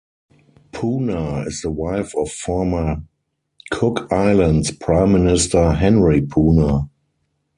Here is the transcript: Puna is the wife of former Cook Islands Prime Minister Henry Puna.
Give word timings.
Puna 0.71 1.41
is 1.45 1.61
the 1.61 1.69
wife 1.69 2.15
of 2.15 2.31
former 2.31 3.03
Cook 3.69 4.11
Islands 4.11 4.71
Prime 4.71 5.11
Minister 5.13 5.73
Henry 5.73 6.21
Puna. 6.23 6.89